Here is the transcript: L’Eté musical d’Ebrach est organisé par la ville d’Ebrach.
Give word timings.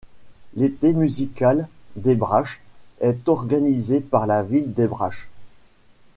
L’Eté 0.55 0.93
musical 0.93 1.67
d’Ebrach 1.95 2.59
est 3.01 3.29
organisé 3.29 3.99
par 3.99 4.25
la 4.25 4.41
ville 4.41 4.73
d’Ebrach. 4.73 5.27